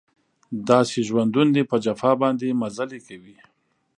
داسې 0.69 0.97
ژوندون 1.07 1.47
دی 1.55 1.63
په 1.71 1.77
جفا 1.83 2.11
باندې 2.21 2.57
مزلې 2.61 2.99
کوي 3.07 3.37